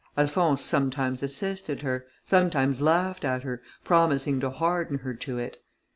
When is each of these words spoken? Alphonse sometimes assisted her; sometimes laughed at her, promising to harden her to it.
Alphonse 0.17 0.61
sometimes 0.63 1.21
assisted 1.21 1.83
her; 1.83 2.07
sometimes 2.23 2.81
laughed 2.81 3.23
at 3.23 3.43
her, 3.43 3.61
promising 3.83 4.39
to 4.39 4.49
harden 4.49 4.97
her 4.97 5.13
to 5.13 5.37
it. 5.37 5.63